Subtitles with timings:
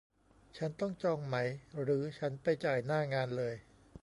[0.57, 1.35] ฉันต้องจองไหม
[1.81, 3.55] หรือ ฉันไปจ่ายหน้างานเลย